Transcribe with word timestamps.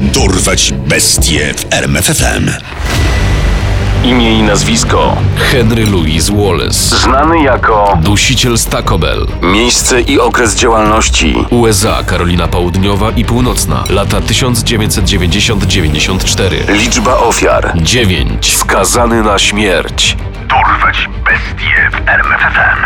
Dorwać 0.00 0.72
bestie 0.72 1.54
w 1.54 1.72
RMFFM. 1.72 2.50
Imię 4.04 4.38
i 4.38 4.42
nazwisko. 4.42 5.16
Henry 5.52 5.86
Louis 5.86 6.30
Wallace. 6.30 6.96
Znany 6.96 7.42
jako 7.42 7.98
Dusiciel 8.02 8.58
z 8.58 8.66
Taco 8.66 8.98
Bell. 8.98 9.26
miejsce 9.42 10.00
i 10.00 10.20
okres 10.20 10.56
działalności. 10.56 11.34
USA, 11.50 12.02
Karolina 12.06 12.48
Południowa 12.48 13.10
i 13.10 13.24
Północna. 13.24 13.84
Lata 13.90 14.20
1990-94. 14.20 16.68
Liczba 16.68 17.16
ofiar. 17.18 17.72
9. 17.76 18.56
Skazany 18.56 19.22
na 19.22 19.38
śmierć. 19.38 20.16
Dorwać 20.48 21.08
bestie 21.24 21.90
w 21.92 22.08
RMFFM. 22.08 22.84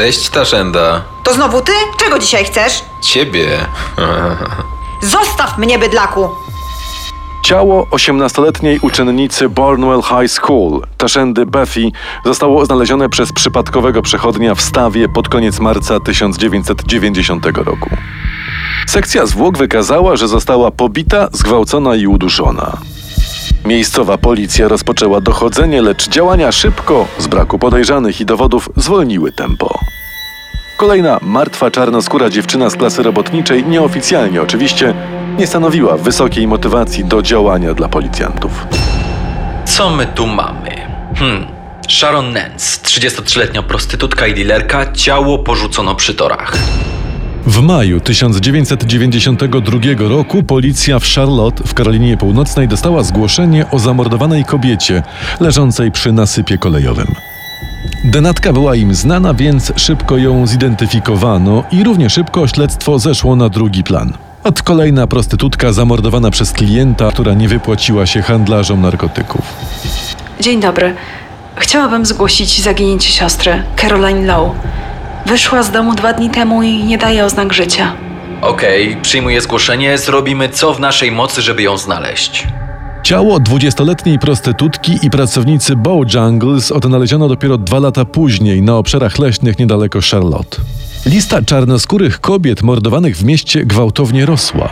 Cześć 0.00 0.28
Taszenda. 0.28 1.02
To 1.22 1.34
znowu 1.34 1.60
ty? 1.60 1.72
Czego 1.98 2.18
dzisiaj 2.18 2.44
chcesz? 2.44 2.84
Ciebie. 3.00 3.66
Zostaw 5.02 5.58
mnie, 5.58 5.78
bydlaku! 5.78 6.28
Ciało 7.42 7.86
18-letniej 7.90 8.78
uczennicy 8.82 9.48
Barnwell 9.48 10.02
High 10.02 10.30
School, 10.30 10.82
Taszendy 10.96 11.46
Bethy, 11.46 11.90
zostało 12.24 12.66
znalezione 12.66 13.08
przez 13.08 13.32
przypadkowego 13.32 14.02
przechodnia 14.02 14.54
w 14.54 14.60
stawie 14.60 15.08
pod 15.08 15.28
koniec 15.28 15.58
marca 15.60 16.00
1990 16.00 17.46
roku. 17.46 17.90
Sekcja 18.88 19.26
zwłok 19.26 19.58
wykazała, 19.58 20.16
że 20.16 20.28
została 20.28 20.70
pobita, 20.70 21.28
zgwałcona 21.32 21.96
i 21.96 22.06
uduszona. 22.06 22.76
Miejscowa 23.64 24.18
policja 24.18 24.68
rozpoczęła 24.68 25.20
dochodzenie, 25.20 25.82
lecz 25.82 26.08
działania 26.08 26.52
szybko, 26.52 27.06
z 27.18 27.26
braku 27.26 27.58
podejrzanych 27.58 28.20
i 28.20 28.26
dowodów, 28.26 28.68
zwolniły 28.76 29.32
tempo. 29.32 29.78
Kolejna 30.76 31.18
martwa 31.22 31.70
czarnoskóra 31.70 32.30
dziewczyna 32.30 32.70
z 32.70 32.76
klasy 32.76 33.02
robotniczej, 33.02 33.64
nieoficjalnie 33.64 34.42
oczywiście, 34.42 34.94
nie 35.38 35.46
stanowiła 35.46 35.96
wysokiej 35.96 36.46
motywacji 36.46 37.04
do 37.04 37.22
działania 37.22 37.74
dla 37.74 37.88
policjantów. 37.88 38.66
Co 39.64 39.90
my 39.90 40.06
tu 40.06 40.26
mamy? 40.26 40.70
Hmm. 41.16 41.46
Sharon 41.88 42.32
Nance, 42.32 42.80
33-letnia 42.82 43.62
prostytutka 43.62 44.26
i 44.26 44.34
dealerka, 44.34 44.92
ciało 44.92 45.38
porzucono 45.38 45.94
przy 45.94 46.14
torach. 46.14 46.56
W 47.50 47.62
maju 47.62 48.00
1992 48.00 50.08
roku 50.08 50.42
policja 50.42 50.98
w 50.98 51.04
Charlotte 51.14 51.64
w 51.66 51.74
Karolinie 51.74 52.16
Północnej 52.16 52.68
dostała 52.68 53.02
zgłoszenie 53.02 53.70
o 53.70 53.78
zamordowanej 53.78 54.44
kobiecie 54.44 55.02
leżącej 55.40 55.90
przy 55.90 56.12
nasypie 56.12 56.58
kolejowym. 56.58 57.06
Denatka 58.04 58.52
była 58.52 58.76
im 58.76 58.94
znana, 58.94 59.34
więc 59.34 59.72
szybko 59.76 60.18
ją 60.18 60.46
zidentyfikowano 60.46 61.64
i 61.72 61.84
równie 61.84 62.10
szybko 62.10 62.48
śledztwo 62.48 62.98
zeszło 62.98 63.36
na 63.36 63.48
drugi 63.48 63.84
plan. 63.84 64.12
Od 64.44 64.62
kolejna 64.62 65.06
prostytutka 65.06 65.72
zamordowana 65.72 66.30
przez 66.30 66.52
klienta, 66.52 67.12
która 67.12 67.34
nie 67.34 67.48
wypłaciła 67.48 68.06
się 68.06 68.22
handlarzom 68.22 68.80
narkotyków. 68.80 69.42
Dzień 70.40 70.60
dobry. 70.60 70.94
Chciałabym 71.56 72.06
zgłosić 72.06 72.62
zaginięcie 72.62 73.12
siostry, 73.12 73.62
Caroline 73.76 74.26
Lowe. 74.26 74.54
Wyszła 75.26 75.62
z 75.62 75.70
domu 75.70 75.94
dwa 75.94 76.12
dni 76.12 76.30
temu 76.30 76.62
i 76.62 76.84
nie 76.84 76.98
daje 76.98 77.24
oznak 77.24 77.52
życia. 77.52 77.92
Okej, 78.40 78.96
przyjmuję 79.02 79.40
zgłoszenie, 79.40 79.98
zrobimy 79.98 80.48
co 80.48 80.74
w 80.74 80.80
naszej 80.80 81.12
mocy, 81.12 81.42
żeby 81.42 81.62
ją 81.62 81.78
znaleźć. 81.78 82.46
Ciało 83.02 83.38
20-letniej 83.38 84.18
prostytutki 84.18 84.98
i 85.02 85.10
pracownicy 85.10 85.76
Bojangles 85.76 86.72
odnaleziono 86.72 87.28
dopiero 87.28 87.58
dwa 87.58 87.78
lata 87.78 88.04
później 88.04 88.62
na 88.62 88.76
obszarach 88.76 89.18
leśnych 89.18 89.58
niedaleko 89.58 89.98
Charlotte. 90.10 90.56
Lista 91.06 91.42
czarnoskórych 91.42 92.20
kobiet 92.20 92.62
mordowanych 92.62 93.16
w 93.16 93.24
mieście 93.24 93.64
gwałtownie 93.64 94.26
rosła. 94.26 94.68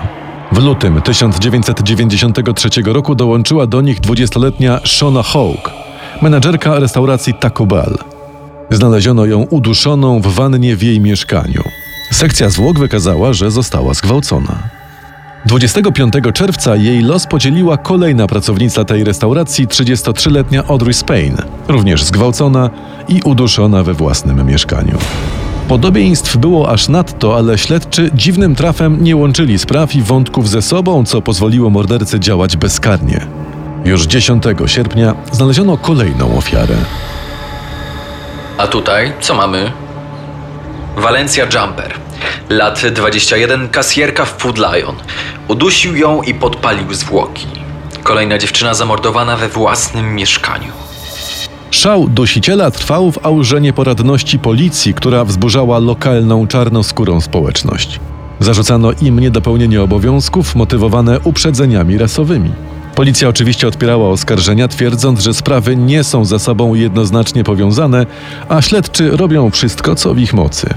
W 0.52 0.64
lutym 0.64 1.02
1993 1.02 2.68
roku 2.84 3.14
dołączyła 3.14 3.66
do 3.66 3.80
nich 3.80 4.00
20-letnia 4.00 4.80
Shona 4.84 5.22
Hawk, 5.22 5.70
menadżerka 6.22 6.78
restauracji 6.78 7.34
Taco 7.34 7.66
Bell. 7.66 8.17
Znaleziono 8.70 9.26
ją 9.26 9.42
uduszoną 9.42 10.20
w 10.20 10.26
wannie 10.26 10.76
w 10.76 10.82
jej 10.82 11.00
mieszkaniu. 11.00 11.62
Sekcja 12.12 12.50
zwłok 12.50 12.78
wykazała, 12.78 13.32
że 13.32 13.50
została 13.50 13.94
zgwałcona. 13.94 14.68
25 15.46 16.14
czerwca 16.34 16.76
jej 16.76 17.02
los 17.02 17.26
podzieliła 17.26 17.76
kolejna 17.76 18.26
pracownica 18.26 18.84
tej 18.84 19.04
restauracji, 19.04 19.68
33-letnia 19.68 20.64
Audrey 20.68 20.94
Spain, 20.94 21.36
również 21.68 22.04
zgwałcona 22.04 22.70
i 23.08 23.20
uduszona 23.24 23.82
we 23.82 23.94
własnym 23.94 24.46
mieszkaniu. 24.46 24.98
Podobieństw 25.68 26.36
było 26.36 26.70
aż 26.70 26.88
nadto, 26.88 27.36
ale 27.36 27.58
śledczy 27.58 28.10
dziwnym 28.14 28.54
trafem 28.54 29.04
nie 29.04 29.16
łączyli 29.16 29.58
spraw 29.58 29.94
i 29.94 30.02
wątków 30.02 30.48
ze 30.48 30.62
sobą, 30.62 31.04
co 31.04 31.22
pozwoliło 31.22 31.70
mordercy 31.70 32.20
działać 32.20 32.56
bezkarnie. 32.56 33.26
Już 33.84 34.06
10 34.06 34.44
sierpnia 34.66 35.14
znaleziono 35.32 35.76
kolejną 35.76 36.36
ofiarę. 36.36 36.76
A 38.58 38.66
tutaj 38.66 39.12
co 39.20 39.34
mamy? 39.34 39.72
Walencja 40.96 41.44
Jumper. 41.44 41.94
Lat 42.48 42.82
21, 42.92 43.68
kasjerka 43.68 44.24
w 44.24 44.28
Food 44.28 44.58
Lion. 44.58 44.96
Udusił 45.48 45.96
ją 45.96 46.22
i 46.22 46.34
podpalił 46.34 46.94
zwłoki. 46.94 47.46
Kolejna 48.02 48.38
dziewczyna 48.38 48.74
zamordowana 48.74 49.36
we 49.36 49.48
własnym 49.48 50.14
mieszkaniu. 50.14 50.72
Szał 51.70 52.08
dusiciela 52.08 52.70
trwał 52.70 53.12
w 53.12 53.26
aurze 53.26 53.60
nieporadności 53.60 54.38
policji, 54.38 54.94
która 54.94 55.24
wzburzała 55.24 55.78
lokalną 55.78 56.46
czarnoskórą 56.46 57.20
społeczność. 57.20 58.00
Zarzucano 58.40 58.92
im 59.02 59.18
niedopełnienie 59.18 59.82
obowiązków 59.82 60.54
motywowane 60.54 61.20
uprzedzeniami 61.20 61.98
rasowymi. 61.98 62.50
Policja 62.98 63.28
oczywiście 63.28 63.68
odpierała 63.68 64.08
oskarżenia, 64.08 64.68
twierdząc, 64.68 65.20
że 65.20 65.34
sprawy 65.34 65.76
nie 65.76 66.04
są 66.04 66.24
ze 66.24 66.38
sobą 66.38 66.74
jednoznacznie 66.74 67.44
powiązane, 67.44 68.06
a 68.48 68.62
śledczy 68.62 69.10
robią 69.10 69.50
wszystko, 69.50 69.94
co 69.94 70.14
w 70.14 70.18
ich 70.18 70.34
mocy. 70.34 70.68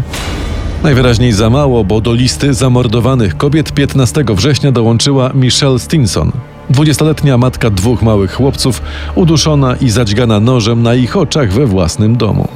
Najwyraźniej 0.84 1.32
za 1.32 1.50
mało, 1.50 1.84
bo 1.84 2.02
do 2.02 2.14
listy 2.14 2.54
zamordowanych 2.54 3.38
kobiet 3.38 3.72
15 3.72 4.24
września 4.30 4.72
dołączyła 4.72 5.32
Michelle 5.34 5.80
Stinson, 5.80 6.32
20-letnia 6.72 7.38
matka 7.38 7.70
dwóch 7.70 8.02
małych 8.02 8.34
chłopców, 8.34 8.82
uduszona 9.16 9.76
i 9.76 9.90
zadźgana 9.90 10.40
nożem 10.40 10.84
na 10.84 10.96
ich 10.96 11.18
oczach 11.18 11.54
we 11.54 11.66
własnym 11.66 12.18
domu. 12.18 12.48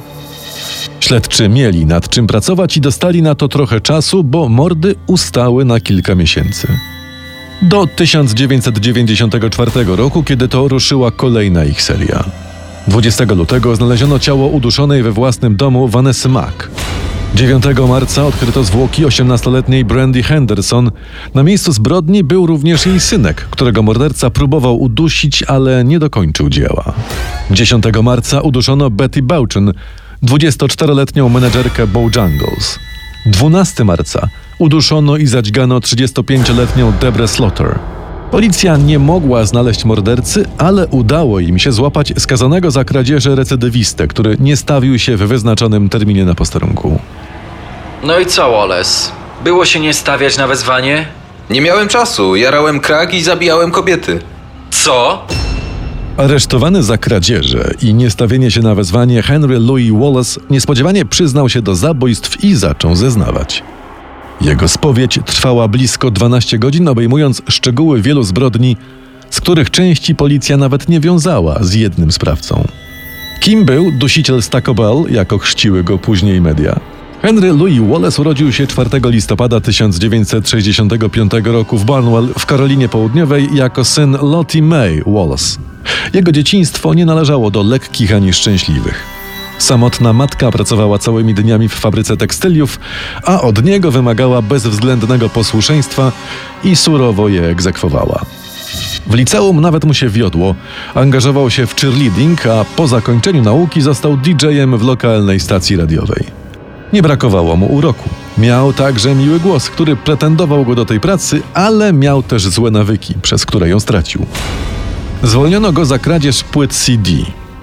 Śledczy 1.00 1.48
mieli 1.48 1.86
nad 1.86 2.08
czym 2.08 2.26
pracować 2.26 2.76
i 2.76 2.80
dostali 2.80 3.22
na 3.22 3.34
to 3.34 3.48
trochę 3.48 3.80
czasu, 3.80 4.24
bo 4.24 4.48
mordy 4.48 4.94
ustały 5.06 5.64
na 5.64 5.80
kilka 5.80 6.14
miesięcy. 6.14 6.68
Do 7.62 7.86
1994 7.86 9.70
roku, 9.86 10.22
kiedy 10.22 10.48
to 10.48 10.68
ruszyła 10.68 11.10
kolejna 11.10 11.64
ich 11.64 11.82
seria. 11.82 12.24
20 12.88 13.24
lutego 13.24 13.76
znaleziono 13.76 14.18
ciało 14.18 14.48
uduszonej 14.48 15.02
we 15.02 15.12
własnym 15.12 15.56
domu 15.56 15.88
Vanessa 15.88 16.28
Mack. 16.28 16.70
9 17.34 17.64
marca 17.88 18.26
odkryto 18.26 18.64
zwłoki 18.64 19.04
18-letniej 19.04 19.84
Brandy 19.84 20.22
Henderson. 20.22 20.90
Na 21.34 21.42
miejscu 21.42 21.72
zbrodni 21.72 22.24
był 22.24 22.46
również 22.46 22.86
jej 22.86 23.00
synek, 23.00 23.36
którego 23.50 23.82
morderca 23.82 24.30
próbował 24.30 24.80
udusić, 24.80 25.42
ale 25.42 25.84
nie 25.84 25.98
dokończył 25.98 26.48
dzieła. 26.48 26.92
10 27.50 27.84
marca 28.02 28.40
uduszono 28.40 28.90
Betty 28.90 29.22
Bouchen, 29.22 29.72
24-letnią 30.22 31.30
menedżerkę 31.30 31.86
Bojangles. 31.86 32.78
12 33.26 33.84
marca 33.84 34.28
uduszono 34.58 35.16
i 35.16 35.26
zadźgano 35.26 35.78
35-letnią 35.78 36.92
Debrę 37.00 37.28
Slaughter. 37.28 37.78
Policja 38.30 38.76
nie 38.76 38.98
mogła 38.98 39.44
znaleźć 39.44 39.84
mordercy, 39.84 40.44
ale 40.58 40.86
udało 40.86 41.40
im 41.40 41.58
się 41.58 41.72
złapać 41.72 42.12
skazanego 42.18 42.70
za 42.70 42.84
kradzieże 42.84 43.34
recydywistę, 43.34 44.08
który 44.08 44.36
nie 44.40 44.56
stawił 44.56 44.98
się 44.98 45.16
w 45.16 45.20
wyznaczonym 45.20 45.88
terminie 45.88 46.24
na 46.24 46.34
posterunku. 46.34 46.98
No 48.02 48.18
i 48.18 48.26
co, 48.26 48.50
Wallace? 48.50 49.10
Było 49.44 49.64
się 49.64 49.80
nie 49.80 49.94
stawiać 49.94 50.38
na 50.38 50.46
wezwanie? 50.46 51.06
Nie 51.50 51.60
miałem 51.60 51.88
czasu, 51.88 52.36
jarałem 52.36 52.80
krak 52.80 53.14
i 53.14 53.22
zabijałem 53.22 53.70
kobiety. 53.70 54.18
Co? 54.70 55.26
Aresztowany 56.16 56.82
za 56.82 56.98
kradzieże 56.98 57.70
i 57.82 57.94
niestawienie 57.94 58.50
się 58.50 58.60
na 58.60 58.74
wezwanie 58.74 59.22
Henry 59.22 59.58
Louis 59.58 59.92
Wallace 59.92 60.40
niespodziewanie 60.50 61.04
przyznał 61.04 61.48
się 61.48 61.62
do 61.62 61.74
zabójstw 61.74 62.44
i 62.44 62.54
zaczął 62.54 62.96
zeznawać. 62.96 63.62
Jego 64.40 64.68
spowiedź 64.68 65.18
trwała 65.26 65.68
blisko 65.68 66.10
12 66.10 66.58
godzin, 66.58 66.88
obejmując 66.88 67.42
szczegóły 67.48 68.02
wielu 68.02 68.22
zbrodni, 68.22 68.76
z 69.30 69.40
których 69.40 69.70
części 69.70 70.14
policja 70.14 70.56
nawet 70.56 70.88
nie 70.88 71.00
wiązała 71.00 71.58
z 71.60 71.74
jednym 71.74 72.12
sprawcą. 72.12 72.64
Kim 73.40 73.64
był 73.64 73.92
dusiciel 73.92 74.42
z 74.42 74.48
Taco 74.48 74.74
Bell, 74.74 75.04
jako 75.10 75.38
chrzciły 75.38 75.84
go 75.84 75.98
później 75.98 76.40
media? 76.40 76.80
Henry 77.22 77.52
Louis 77.52 77.80
Wallace 77.90 78.22
urodził 78.22 78.52
się 78.52 78.66
4 78.66 78.90
listopada 79.04 79.60
1965 79.60 81.32
roku 81.44 81.78
w 81.78 81.84
Barnwell 81.84 82.28
w 82.38 82.46
Karolinie 82.46 82.88
Południowej 82.88 83.48
jako 83.54 83.84
syn 83.84 84.16
Lottie 84.22 84.62
May 84.62 85.02
Wallace. 85.06 85.58
Jego 86.14 86.32
dzieciństwo 86.32 86.94
nie 86.94 87.06
należało 87.06 87.50
do 87.50 87.62
lekkich 87.62 88.14
ani 88.14 88.32
szczęśliwych. 88.32 89.15
Samotna 89.58 90.12
matka 90.12 90.50
pracowała 90.50 90.98
całymi 90.98 91.34
dniami 91.34 91.68
w 91.68 91.74
fabryce 91.74 92.16
tekstyliów, 92.16 92.78
a 93.24 93.40
od 93.40 93.64
niego 93.64 93.90
wymagała 93.90 94.42
bezwzględnego 94.42 95.28
posłuszeństwa 95.28 96.12
i 96.64 96.76
surowo 96.76 97.28
je 97.28 97.42
egzekwowała. 97.42 98.24
W 99.06 99.14
liceum 99.14 99.60
nawet 99.60 99.84
mu 99.84 99.94
się 99.94 100.08
wiodło. 100.08 100.54
Angażował 100.94 101.50
się 101.50 101.66
w 101.66 101.76
cheerleading, 101.76 102.46
a 102.46 102.64
po 102.64 102.88
zakończeniu 102.88 103.42
nauki 103.42 103.80
został 103.80 104.16
DJ-em 104.16 104.78
w 104.78 104.82
lokalnej 104.82 105.40
stacji 105.40 105.76
radiowej. 105.76 106.24
Nie 106.92 107.02
brakowało 107.02 107.56
mu 107.56 107.66
uroku. 107.66 108.08
Miał 108.38 108.72
także 108.72 109.14
miły 109.14 109.40
głos, 109.40 109.70
który 109.70 109.96
pretendował 109.96 110.64
go 110.64 110.74
do 110.74 110.84
tej 110.84 111.00
pracy, 111.00 111.42
ale 111.54 111.92
miał 111.92 112.22
też 112.22 112.48
złe 112.48 112.70
nawyki, 112.70 113.14
przez 113.22 113.46
które 113.46 113.68
ją 113.68 113.80
stracił. 113.80 114.26
Zwolniono 115.22 115.72
go 115.72 115.84
za 115.84 115.98
kradzież 115.98 116.44
płyt 116.44 116.72
CD. 116.72 117.10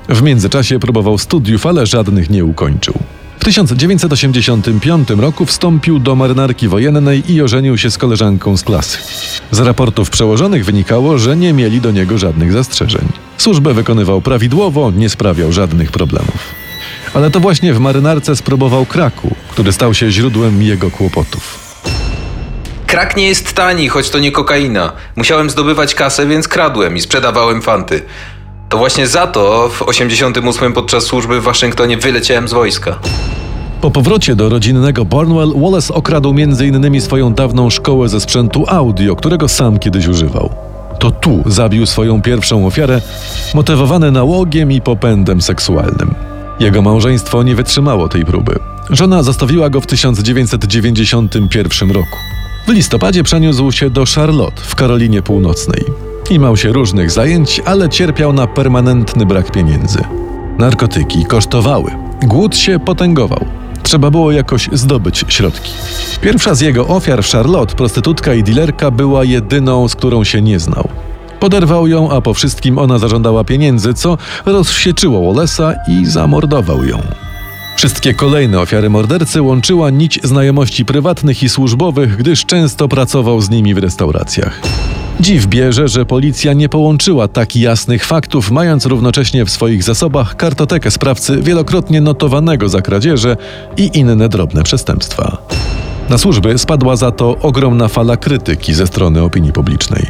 W 0.09 0.21
międzyczasie 0.21 0.79
próbował 0.79 1.17
studiów, 1.17 1.65
ale 1.65 1.85
żadnych 1.85 2.29
nie 2.29 2.45
ukończył. 2.45 2.93
W 3.39 3.45
1985 3.45 5.09
roku 5.09 5.45
wstąpił 5.45 5.99
do 5.99 6.15
marynarki 6.15 6.67
wojennej 6.67 7.31
i 7.31 7.41
ożenił 7.41 7.77
się 7.77 7.91
z 7.91 7.97
koleżanką 7.97 8.57
z 8.57 8.63
klasy. 8.63 8.97
Z 9.51 9.59
raportów 9.59 10.09
przełożonych 10.09 10.65
wynikało, 10.65 11.17
że 11.17 11.37
nie 11.37 11.53
mieli 11.53 11.81
do 11.81 11.91
niego 11.91 12.17
żadnych 12.17 12.53
zastrzeżeń. 12.53 13.07
Służbę 13.37 13.73
wykonywał 13.73 14.21
prawidłowo, 14.21 14.91
nie 14.91 15.09
sprawiał 15.09 15.51
żadnych 15.51 15.91
problemów. 15.91 16.37
Ale 17.13 17.31
to 17.31 17.39
właśnie 17.39 17.73
w 17.73 17.79
marynarce 17.79 18.35
spróbował 18.35 18.85
kraku, 18.85 19.35
który 19.51 19.71
stał 19.71 19.93
się 19.93 20.11
źródłem 20.11 20.61
jego 20.61 20.91
kłopotów. 20.91 21.63
Krak 22.87 23.17
nie 23.17 23.27
jest 23.27 23.53
tani, 23.53 23.89
choć 23.89 24.09
to 24.09 24.19
nie 24.19 24.31
kokaina. 24.31 24.91
Musiałem 25.15 25.49
zdobywać 25.49 25.95
kasę, 25.95 26.27
więc 26.27 26.47
kradłem 26.47 26.97
i 26.97 27.01
sprzedawałem 27.01 27.61
fanty. 27.61 28.01
To 28.73 28.77
właśnie 28.77 29.07
za 29.07 29.27
to 29.27 29.69
w 29.69 29.81
88 29.81 30.73
podczas 30.73 31.03
służby 31.03 31.39
w 31.39 31.43
Waszyngtonie 31.43 31.97
wyleciałem 31.97 32.47
z 32.47 32.53
wojska. 32.53 32.99
Po 33.81 33.91
powrocie 33.91 34.35
do 34.35 34.49
rodzinnego 34.49 35.05
Barnwell, 35.05 35.53
Wallace 35.55 35.93
okradł 35.93 36.29
m.in. 36.29 37.01
swoją 37.01 37.33
dawną 37.33 37.69
szkołę 37.69 38.09
ze 38.09 38.21
sprzętu 38.21 38.65
audio, 38.67 39.15
którego 39.15 39.47
sam 39.47 39.79
kiedyś 39.79 40.07
używał. 40.07 40.49
To 40.99 41.11
tu 41.11 41.43
zabił 41.45 41.85
swoją 41.85 42.21
pierwszą 42.21 42.67
ofiarę, 42.67 43.01
motywowany 43.53 44.11
nałogiem 44.11 44.71
i 44.71 44.81
popędem 44.81 45.41
seksualnym. 45.41 46.15
Jego 46.59 46.81
małżeństwo 46.81 47.43
nie 47.43 47.55
wytrzymało 47.55 48.09
tej 48.09 48.25
próby. 48.25 48.59
Żona 48.89 49.23
zostawiła 49.23 49.69
go 49.69 49.81
w 49.81 49.87
1991 49.87 51.91
roku. 51.91 52.17
W 52.67 52.71
listopadzie 52.71 53.23
przeniósł 53.23 53.71
się 53.71 53.89
do 53.89 54.03
Charlotte 54.15 54.61
w 54.61 54.75
Karolinie 54.75 55.21
Północnej. 55.21 55.85
Imał 56.29 56.57
się 56.57 56.71
różnych 56.71 57.11
zajęć, 57.11 57.61
ale 57.65 57.89
cierpiał 57.89 58.33
na 58.33 58.47
permanentny 58.47 59.25
brak 59.25 59.51
pieniędzy. 59.51 59.99
Narkotyki 60.57 61.25
kosztowały. 61.25 61.91
Głód 62.23 62.57
się 62.57 62.79
potęgował. 62.79 63.45
Trzeba 63.83 64.11
było 64.11 64.31
jakoś 64.31 64.69
zdobyć 64.71 65.25
środki. 65.27 65.71
Pierwsza 66.21 66.55
z 66.55 66.61
jego 66.61 66.87
ofiar 66.87 67.23
Charlotte, 67.23 67.75
prostytutka 67.75 68.33
i 68.33 68.43
dilerka, 68.43 68.91
była 68.91 69.23
jedyną, 69.23 69.87
z 69.87 69.95
którą 69.95 70.23
się 70.23 70.41
nie 70.41 70.59
znał. 70.59 70.87
Poderwał 71.39 71.87
ją, 71.87 72.11
a 72.11 72.21
po 72.21 72.33
wszystkim 72.33 72.77
ona 72.77 72.97
zażądała 72.97 73.43
pieniędzy, 73.43 73.93
co 73.93 74.17
rozwścieczyło 74.45 75.33
Wallace'a 75.33 75.73
i 75.89 76.05
zamordował 76.05 76.85
ją. 76.85 77.01
Wszystkie 77.75 78.13
kolejne 78.13 78.59
ofiary 78.59 78.89
mordercy 78.89 79.41
łączyła 79.41 79.89
nić 79.89 80.19
znajomości 80.23 80.85
prywatnych 80.85 81.43
i 81.43 81.49
służbowych, 81.49 82.17
gdyż 82.17 82.45
często 82.45 82.87
pracował 82.87 83.41
z 83.41 83.49
nimi 83.49 83.73
w 83.73 83.77
restauracjach. 83.77 84.61
Dziw 85.19 85.47
bierze, 85.47 85.87
że 85.87 86.05
policja 86.05 86.53
nie 86.53 86.69
połączyła 86.69 87.27
tak 87.27 87.55
jasnych 87.55 88.05
faktów, 88.05 88.51
mając 88.51 88.85
równocześnie 88.85 89.45
w 89.45 89.49
swoich 89.49 89.83
zasobach 89.83 90.35
kartotekę 90.35 90.91
sprawcy 90.91 91.41
wielokrotnie 91.41 92.01
notowanego 92.01 92.69
za 92.69 92.81
kradzieże 92.81 93.37
i 93.77 93.89
inne 93.93 94.29
drobne 94.29 94.63
przestępstwa. 94.63 95.37
Na 96.09 96.17
służby 96.17 96.57
spadła 96.57 96.95
za 96.95 97.11
to 97.11 97.37
ogromna 97.41 97.87
fala 97.87 98.17
krytyki 98.17 98.73
ze 98.73 98.87
strony 98.87 99.21
opinii 99.21 99.53
publicznej. 99.53 100.05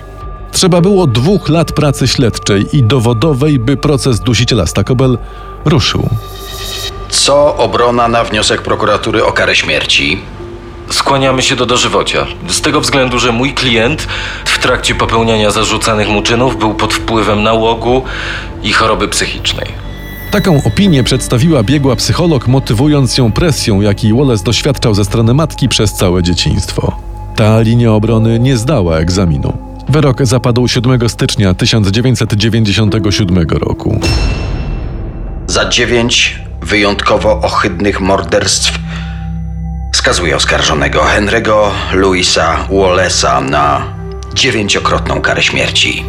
Trzeba 0.51 0.81
było 0.81 1.07
dwóch 1.07 1.49
lat 1.49 1.71
pracy 1.71 2.07
śledczej 2.07 2.65
i 2.73 2.83
dowodowej, 2.83 3.59
by 3.59 3.77
proces 3.77 4.19
dusiciela 4.19 4.65
Stakobel 4.65 5.17
ruszył. 5.65 6.09
Co 7.23 7.55
obrona 7.57 8.07
na 8.07 8.23
wniosek 8.23 8.61
prokuratury 8.61 9.25
o 9.25 9.31
karę 9.31 9.55
śmierci? 9.55 10.21
Skłaniamy 10.91 11.41
się 11.41 11.55
do 11.55 11.65
dożywocia. 11.65 12.25
Z 12.47 12.61
tego 12.61 12.81
względu, 12.81 13.19
że 13.19 13.31
mój 13.31 13.53
klient 13.53 14.07
w 14.45 14.59
trakcie 14.59 14.95
popełniania 14.95 15.51
zarzucanych 15.51 16.09
mu 16.09 16.21
czynów 16.21 16.59
był 16.59 16.73
pod 16.73 16.93
wpływem 16.93 17.43
nałogu 17.43 18.03
i 18.63 18.73
choroby 18.73 19.07
psychicznej. 19.07 19.67
Taką 20.31 20.61
opinię 20.63 21.03
przedstawiła 21.03 21.63
biegła 21.63 21.95
psycholog, 21.95 22.47
motywując 22.47 23.17
ją 23.17 23.31
presją, 23.31 23.81
jakiej 23.81 24.13
Wallace 24.13 24.43
doświadczał 24.43 24.93
ze 24.93 25.05
strony 25.05 25.33
matki 25.33 25.69
przez 25.69 25.93
całe 25.93 26.23
dzieciństwo. 26.23 26.97
Ta 27.35 27.61
linia 27.61 27.91
obrony 27.91 28.39
nie 28.39 28.57
zdała 28.57 28.97
egzaminu. 28.97 29.57
Wyrok 29.89 30.25
zapadł 30.25 30.67
7 30.67 31.09
stycznia 31.09 31.53
1997 31.53 33.47
roku. 33.49 33.99
Za 35.53 35.69
dziewięć 35.69 36.39
wyjątkowo 36.61 37.41
ohydnych 37.41 38.01
morderstw 38.01 38.79
skazuje 39.95 40.35
oskarżonego 40.35 40.99
Henry'ego 40.99 41.69
Louisa 41.93 42.67
Wallace'a 42.69 43.49
na 43.49 43.81
dziewięciokrotną 44.33 45.21
karę 45.21 45.43
śmierci. 45.43 46.03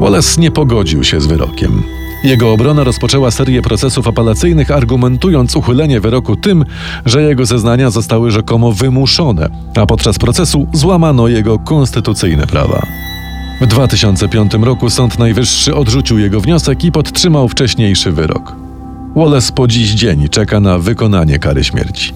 Wallace 0.00 0.40
nie 0.40 0.50
pogodził 0.50 1.04
się 1.04 1.20
z 1.20 1.26
wyrokiem. 1.26 1.82
Jego 2.24 2.52
obrona 2.52 2.84
rozpoczęła 2.84 3.30
serię 3.30 3.62
procesów 3.62 4.08
apelacyjnych, 4.08 4.70
argumentując 4.70 5.56
uchylenie 5.56 6.00
wyroku 6.00 6.36
tym, 6.36 6.64
że 7.06 7.22
jego 7.22 7.46
zeznania 7.46 7.90
zostały 7.90 8.30
rzekomo 8.30 8.72
wymuszone, 8.72 9.48
a 9.76 9.86
podczas 9.86 10.18
procesu 10.18 10.66
złamano 10.72 11.28
jego 11.28 11.58
konstytucyjne 11.58 12.46
prawa. 12.46 13.07
W 13.60 13.66
2005 13.66 14.52
roku 14.60 14.90
Sąd 14.90 15.18
Najwyższy 15.18 15.74
odrzucił 15.74 16.18
jego 16.18 16.40
wniosek 16.40 16.84
i 16.84 16.92
podtrzymał 16.92 17.48
wcześniejszy 17.48 18.12
wyrok. 18.12 18.52
Wallace 19.16 19.52
po 19.52 19.68
dziś 19.68 19.90
dzień 19.90 20.28
czeka 20.28 20.60
na 20.60 20.78
wykonanie 20.78 21.38
kary 21.38 21.64
śmierci. 21.64 22.12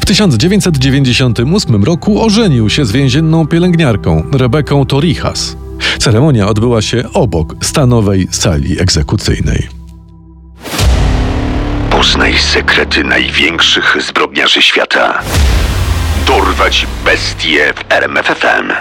W 0.00 0.06
1998 0.06 1.84
roku 1.84 2.22
ożenił 2.22 2.70
się 2.70 2.84
z 2.84 2.92
więzienną 2.92 3.46
pielęgniarką 3.46 4.22
Rebeką 4.32 4.86
Torijas. 4.86 5.56
Ceremonia 5.98 6.48
odbyła 6.48 6.82
się 6.82 7.04
obok 7.12 7.54
stanowej 7.60 8.28
sali 8.30 8.80
egzekucyjnej. 8.80 9.68
Poznaj 11.90 12.38
sekrety 12.38 13.04
największych 13.04 13.96
zbrodniarzy 14.08 14.62
świata. 14.62 15.20
Dorwać 16.26 16.86
bestie 17.04 17.72
w 17.76 17.92
RMFFM. 17.92 18.72